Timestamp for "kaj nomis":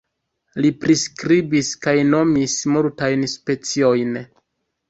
1.85-2.57